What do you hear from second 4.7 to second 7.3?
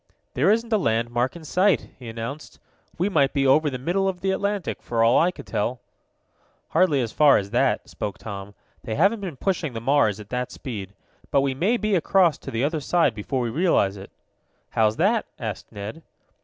for all I could tell." "Hardly as